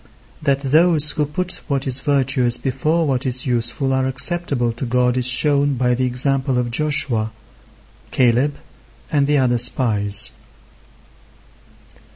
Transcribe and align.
That 0.41 0.61
those 0.61 1.11
who 1.11 1.27
put 1.27 1.61
what 1.67 1.85
is 1.85 1.99
virtuous 1.99 2.57
before 2.57 3.05
what 3.05 3.23
is 3.23 3.45
useful 3.45 3.93
are 3.93 4.07
acceptable 4.07 4.71
to 4.71 4.85
God 4.87 5.15
is 5.15 5.27
shown 5.27 5.75
by 5.75 5.93
the 5.93 6.05
example 6.05 6.57
of 6.57 6.71
Joshua, 6.71 7.31
Caleb, 8.09 8.55
and 9.11 9.27
the 9.27 9.37
other 9.37 9.59
spies. 9.59 10.31